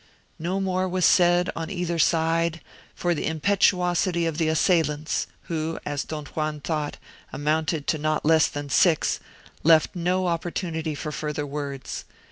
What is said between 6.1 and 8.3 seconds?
Juan thought, amounted to not